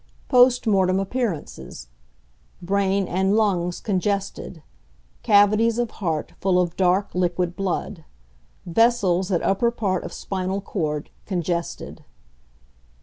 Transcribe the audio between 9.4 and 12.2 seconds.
upper part of spinal cord congested.